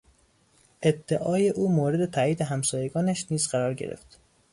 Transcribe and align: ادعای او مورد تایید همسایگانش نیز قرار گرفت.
ادعای 0.81 1.49
او 1.49 1.71
مورد 1.71 2.05
تایید 2.11 2.41
همسایگانش 2.41 3.27
نیز 3.31 3.47
قرار 3.47 3.73
گرفت. 3.73 4.19